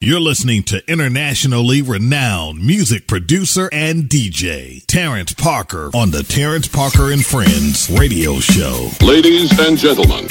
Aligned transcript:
You're 0.00 0.20
listening 0.20 0.62
to 0.64 0.88
internationally 0.88 1.82
renowned 1.82 2.64
music 2.64 3.08
producer 3.08 3.68
and 3.72 4.04
DJ 4.04 4.86
Terrence 4.86 5.32
Parker 5.32 5.90
on 5.92 6.12
the 6.12 6.22
Terrence 6.22 6.68
Parker 6.68 7.10
and 7.10 7.26
Friends 7.26 7.90
radio 7.90 8.38
show. 8.38 8.90
Ladies 9.02 9.58
and 9.58 9.76
gentlemen. 9.76 10.28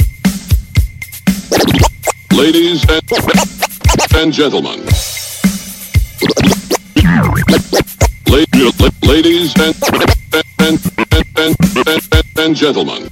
Ladies 2.31 2.89
and, 2.89 3.03
and 4.15 4.31
gentlemen. 4.31 4.85
La- 8.29 8.89
ladies 9.04 9.54
and, 9.59 9.75
and, 10.59 10.79
and, 11.36 11.55
and, 11.86 12.39
and 12.39 12.55
gentlemen. 12.55 13.09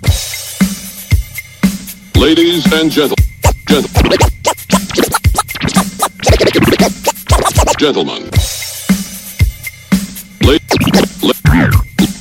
Ladies 2.16 2.72
and 2.72 2.90
gentlemen. 2.90 4.35
Gentlemen. 7.78 8.30
La- 10.42 10.58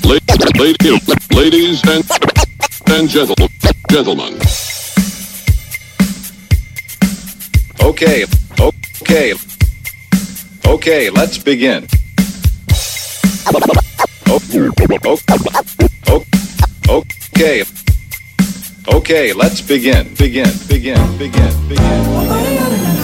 la- 0.03 0.73
la- 0.83 1.15
ladies 1.37 1.81
and, 1.87 2.05
and 2.91 3.09
gentle- 3.09 3.49
gentlemen. 3.89 4.35
Okay, 7.81 8.25
okay, 8.59 9.35
okay, 10.67 11.11
let's 11.11 11.39
begin. 11.39 11.87
Okay, 17.37 17.65
okay, 18.89 19.33
let's 19.33 19.61
begin, 19.61 20.13
begin, 20.15 20.51
begin, 20.69 21.19
begin, 21.19 21.69
begin. 21.69 23.04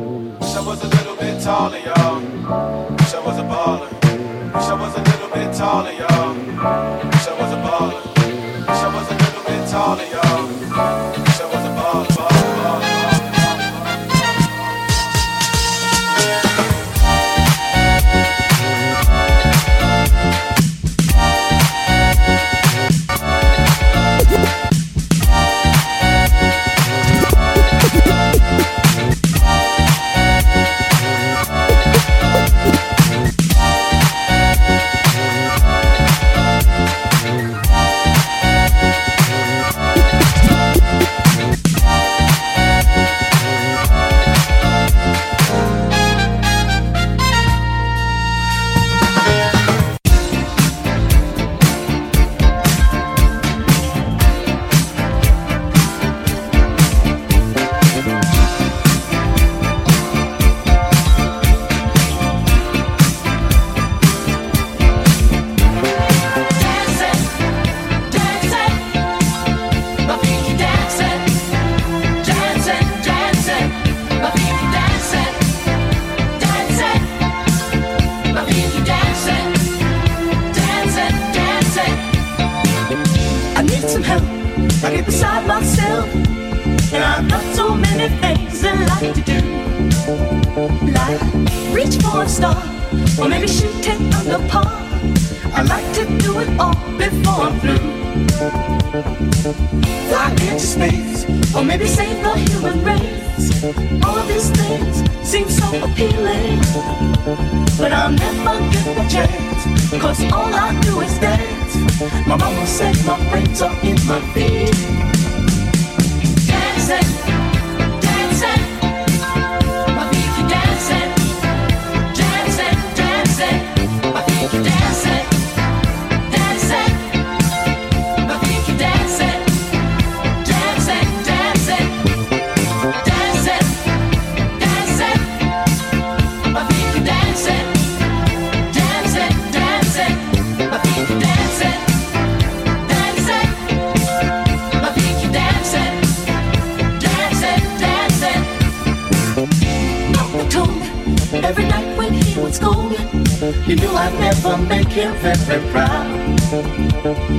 I'd 154.01 154.19
never 154.19 154.57
make 154.57 154.87
him 154.87 155.13
very, 155.17 155.61
proud. 155.69 156.39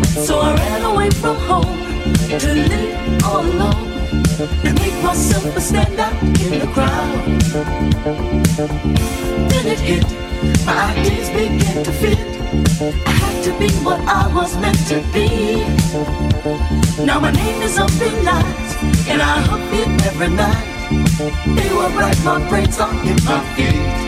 So 0.06 0.38
I 0.38 0.54
ran 0.54 0.84
away 0.84 1.10
from 1.10 1.34
home 1.34 1.82
to 2.38 2.48
live 2.70 3.24
all 3.24 3.44
alone 3.44 3.90
and 4.64 4.74
make 4.78 4.96
myself 5.02 5.56
a 5.56 5.60
stand 5.60 5.98
out 5.98 6.22
in 6.22 6.60
the 6.60 6.68
crowd. 6.72 7.24
Then 9.50 9.66
it 9.74 9.80
hit, 9.80 10.06
my 10.64 10.94
ideas 10.94 11.30
began 11.30 11.82
to 11.82 11.92
fit. 11.92 12.18
I 13.08 13.10
had 13.10 13.42
to 13.42 13.58
be 13.58 13.68
what 13.82 13.98
I 14.06 14.32
was 14.32 14.56
meant 14.58 14.78
to 14.86 15.02
be. 15.12 15.64
Now 17.04 17.18
my 17.18 17.32
name 17.32 17.60
is 17.62 17.76
up 17.76 17.90
in 17.90 18.24
lights, 18.24 18.72
and 19.08 19.20
I 19.20 19.40
hope 19.50 19.72
it 19.80 20.06
every 20.06 20.28
night. 20.28 20.68
They 21.56 21.70
will 21.74 21.90
write 21.98 22.22
my 22.22 22.38
brains 22.48 22.78
on 22.78 22.96
in 23.04 23.18
my 23.24 23.40
feet. 23.56 24.01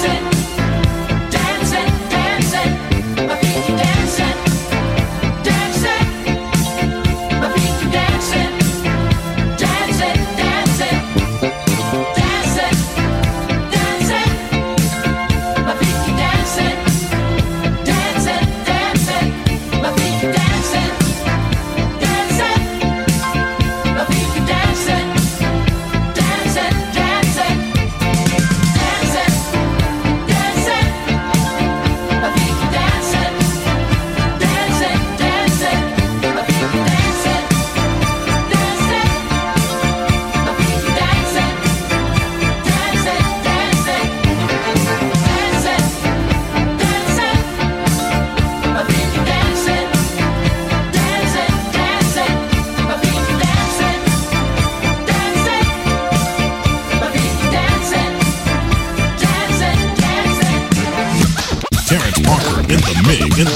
Jackson. 0.00 0.37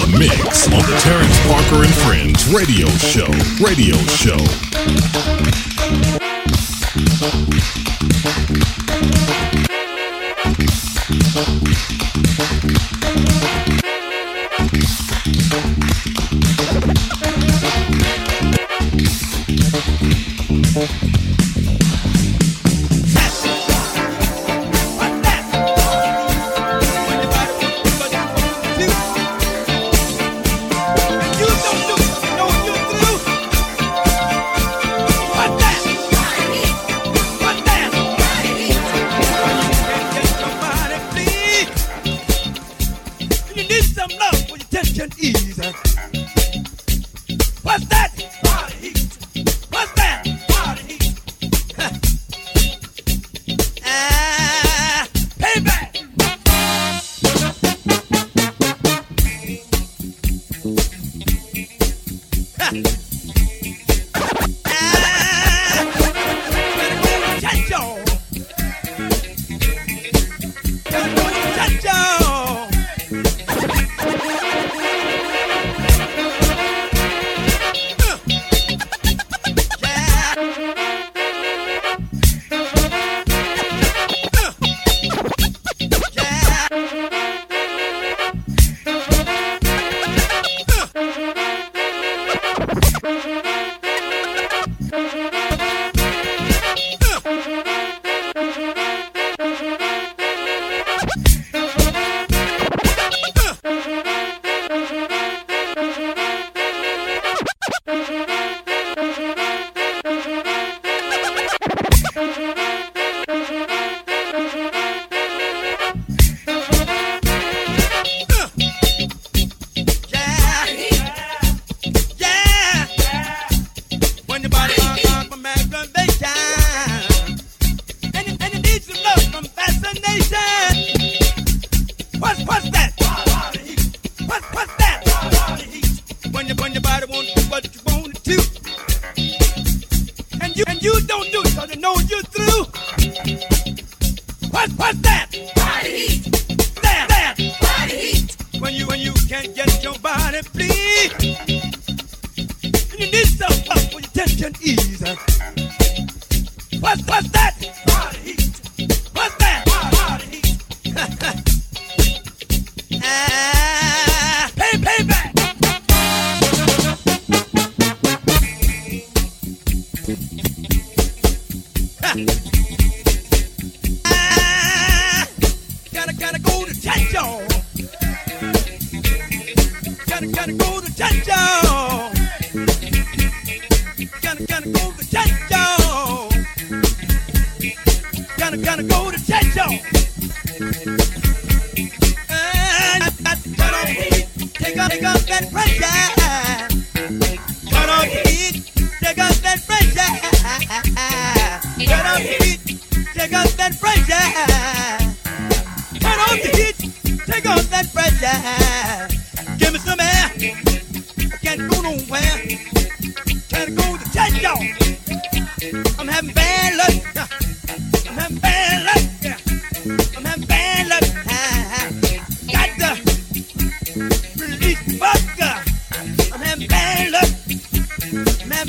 The 0.07 0.19
mix 0.19 0.67
on 0.67 0.81
the 0.81 0.97
Terrence 0.99 1.39
Parker 1.47 1.85
and 1.85 1.95
Friends 1.95 2.53
radio 2.53 2.89
show. 2.99 3.27
Radio 3.63 3.97
show. 4.09 4.37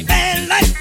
bad, 0.02 0.48
life. 0.50 0.73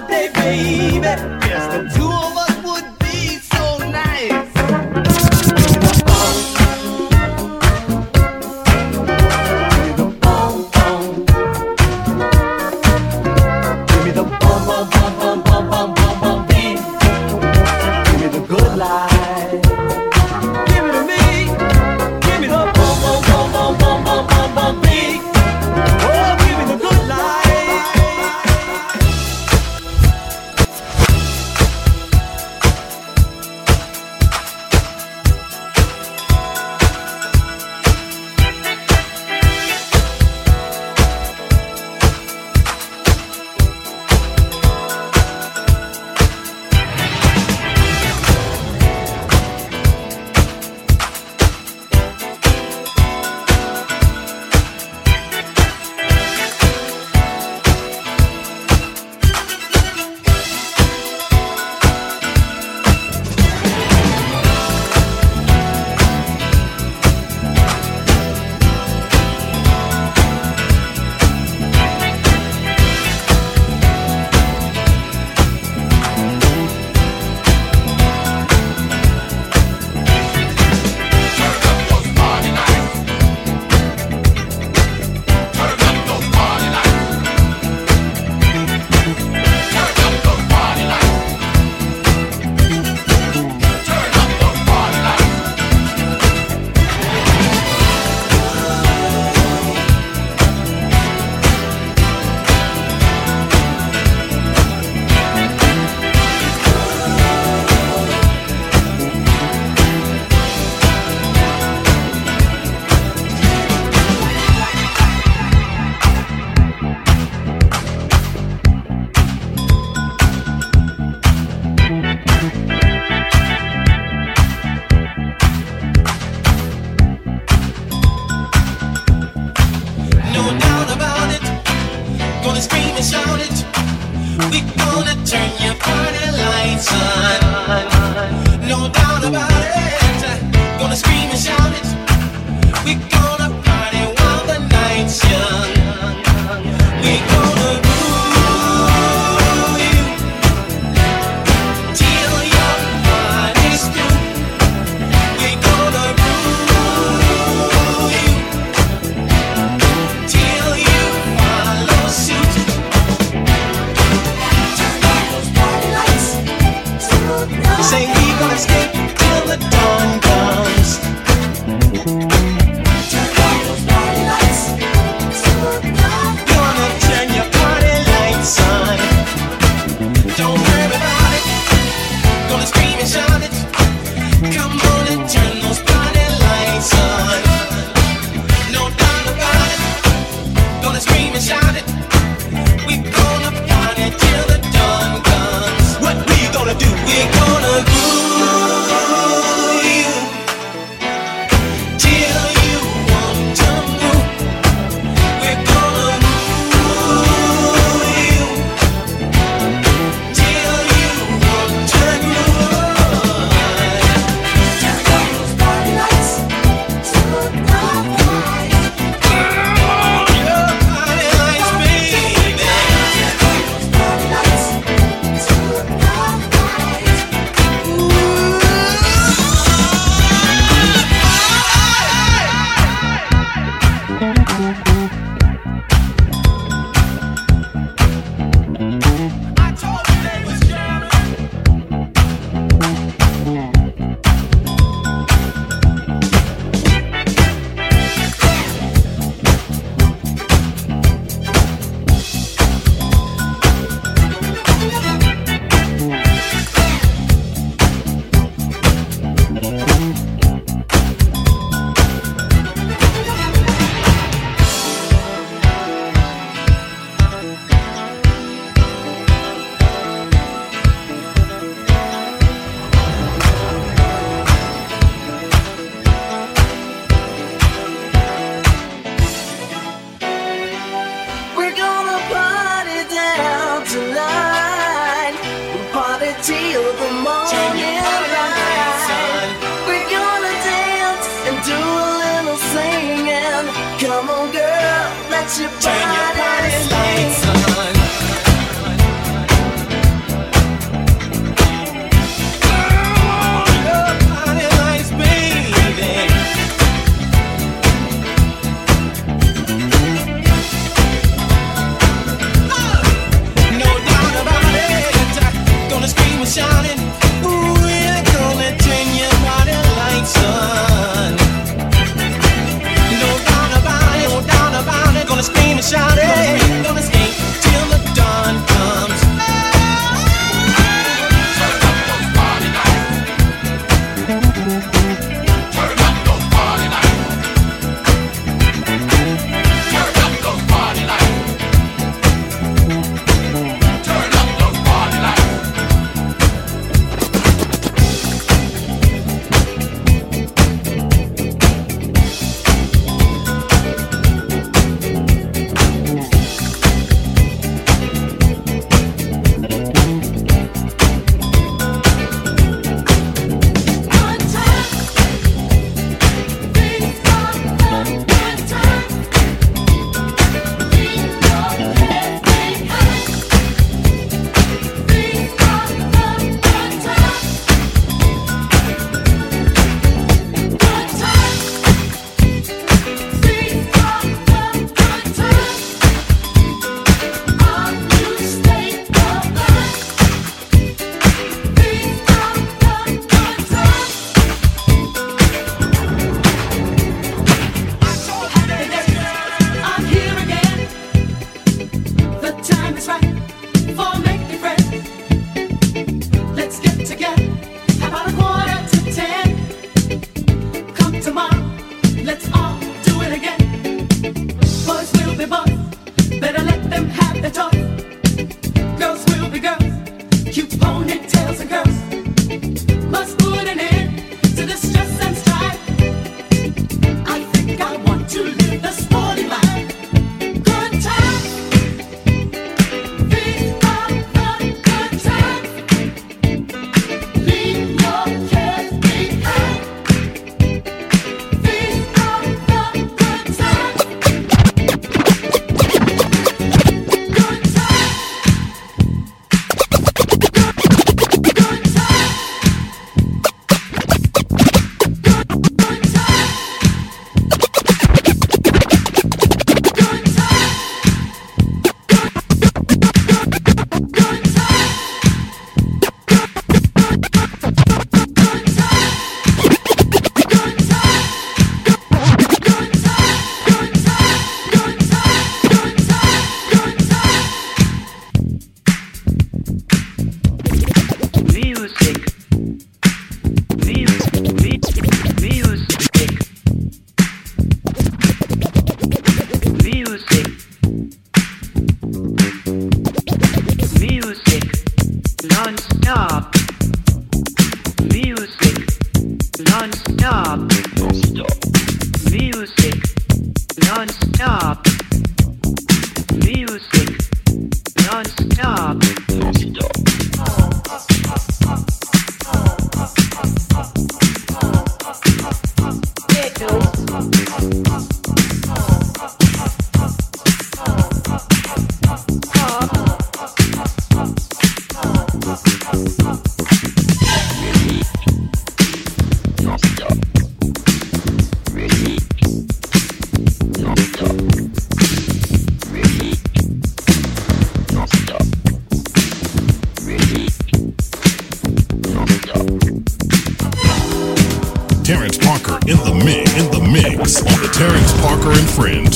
Holiday, 0.00 0.28
baby. 0.34 1.00
Just 1.48 1.70
the 1.70 1.90
two 1.94 2.10
of 2.10 2.25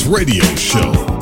Radio 0.07 0.43
Show. 0.55 1.20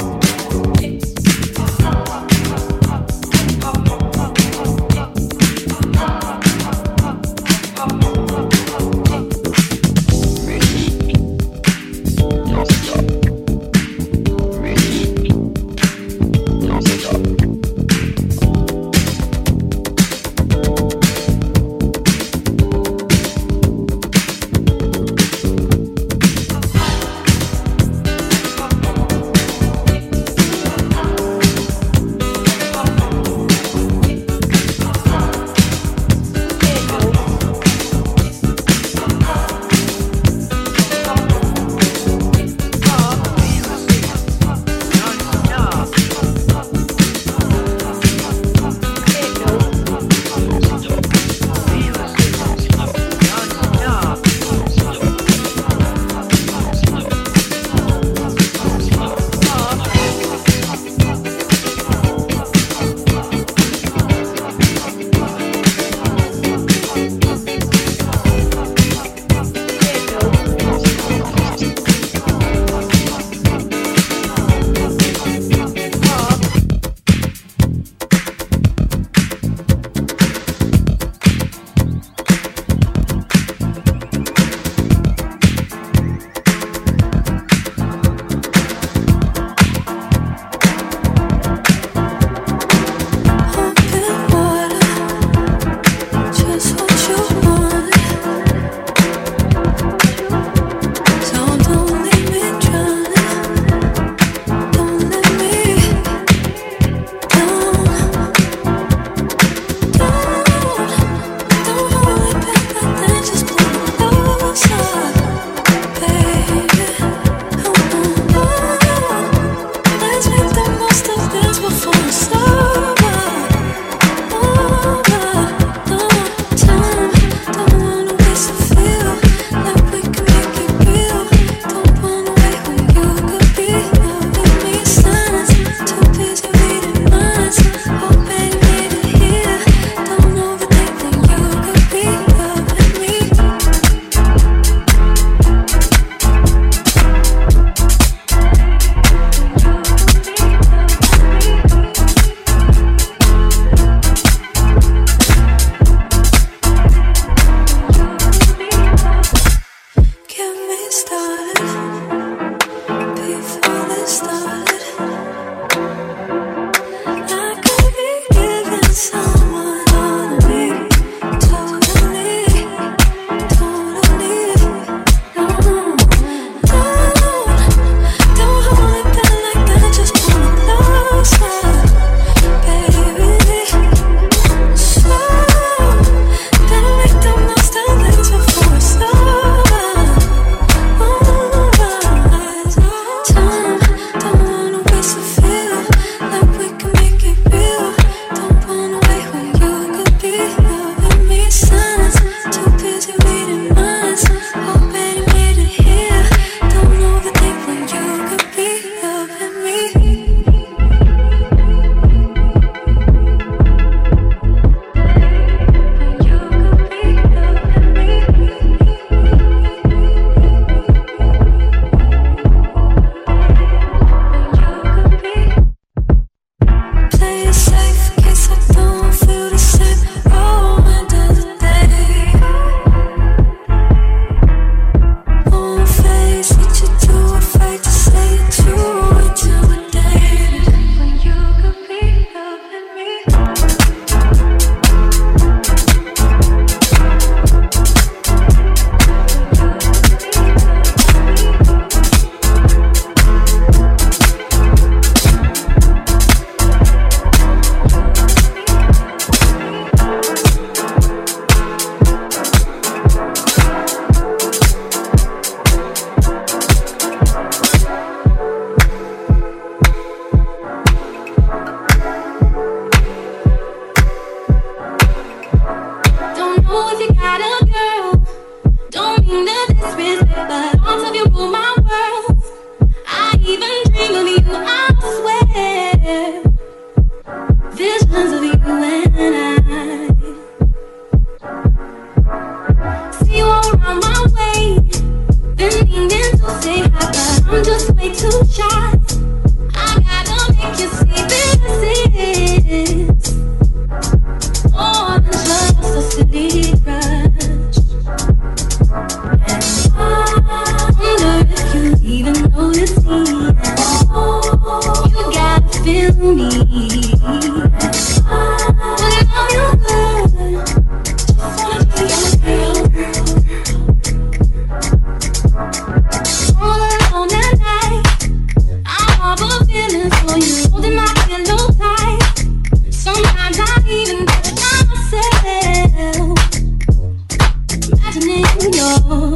Go 338.29 339.28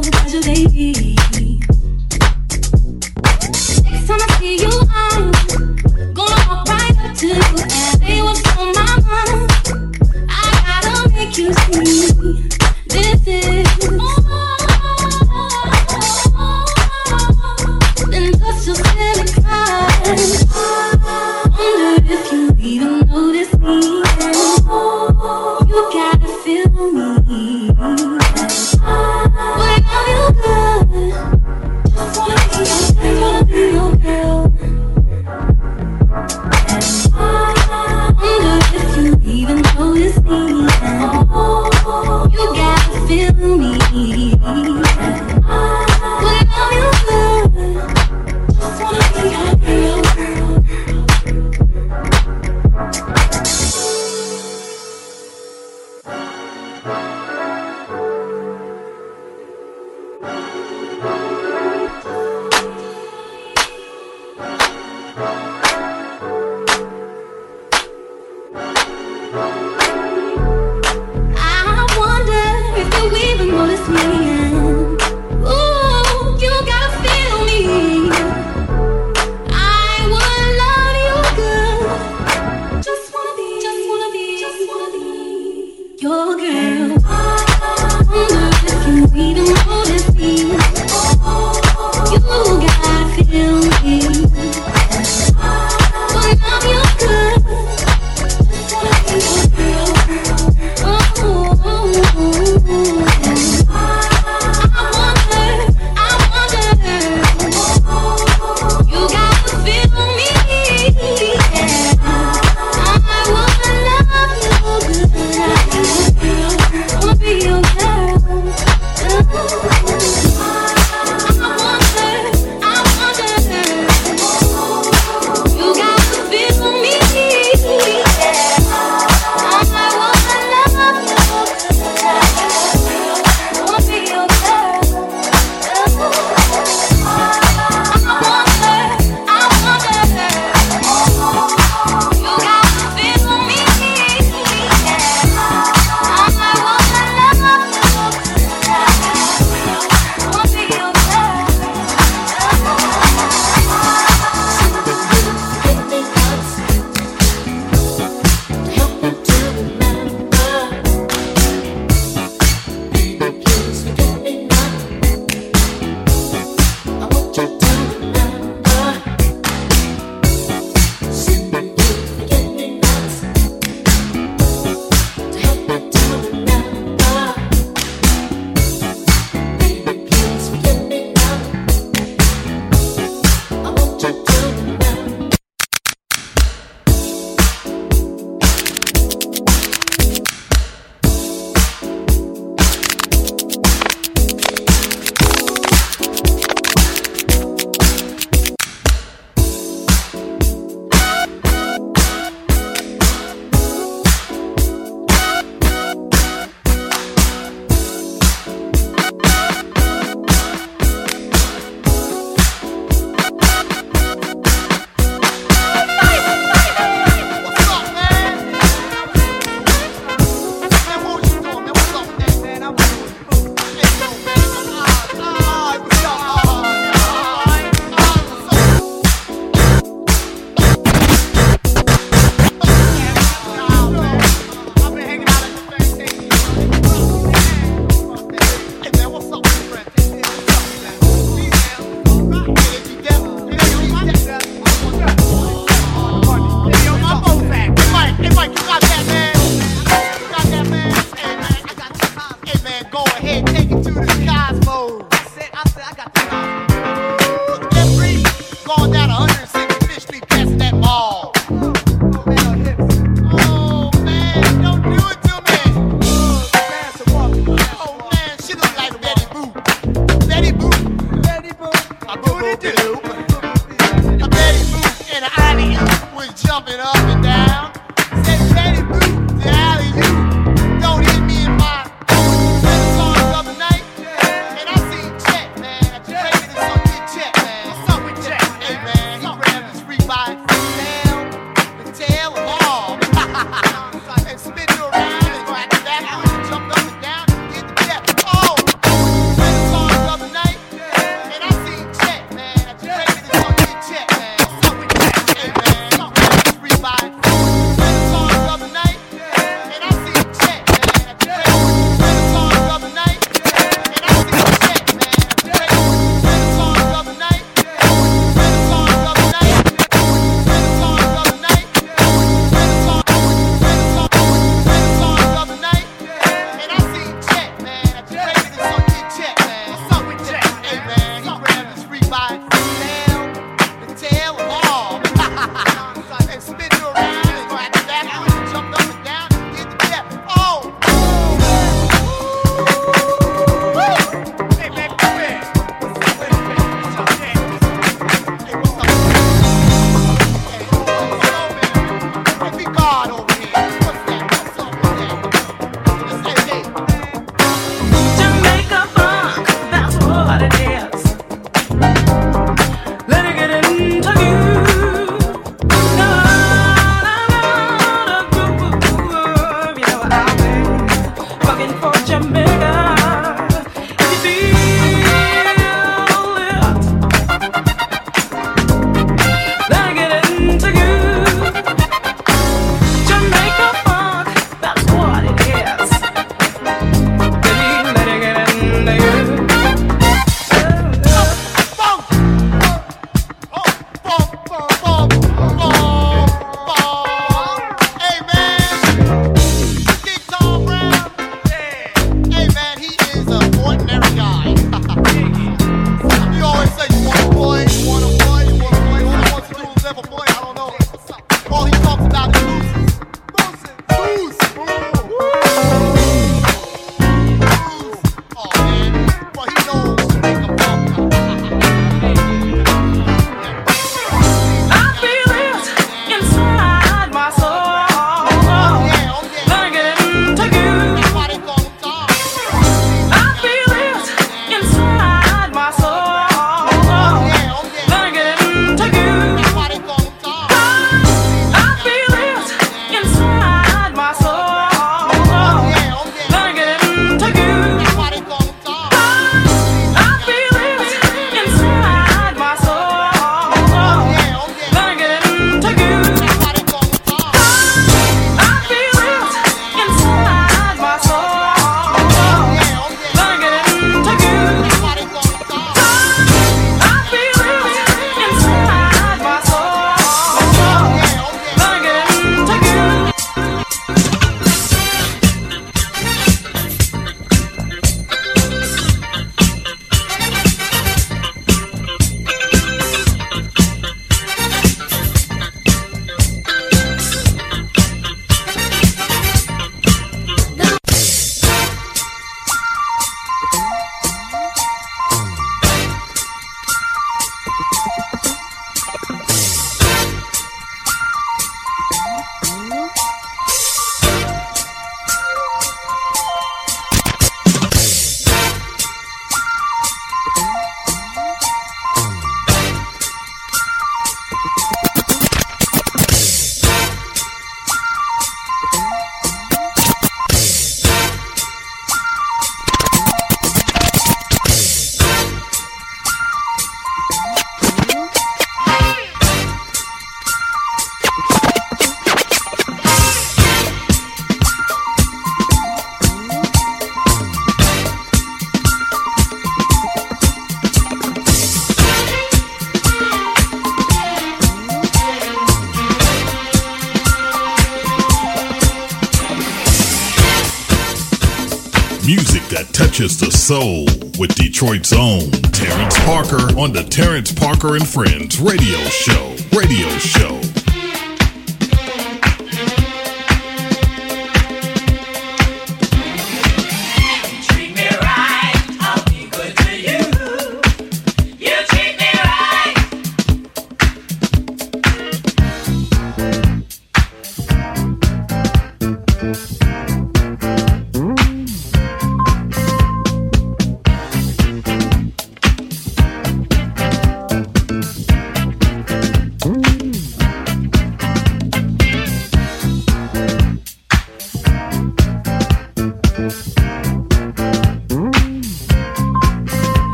Soul 553.44 553.84
with 554.18 554.34
Detroit's 554.36 554.94
own 554.94 555.30
Terrence 555.52 555.98
Parker 556.00 556.58
on 556.58 556.72
the 556.72 556.82
Terrence 556.82 557.30
Parker 557.30 557.76
and 557.76 557.86
Friends 557.86 558.40
radio 558.40 558.78
show. 558.84 559.23